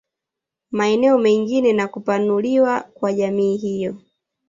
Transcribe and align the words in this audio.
Maeneo 0.71 1.17
mengine 1.17 1.73
na 1.73 1.87
kupanuliwa 1.87 2.81
kwa 2.81 3.13
jamii 3.13 3.57
hiyo 3.57 3.97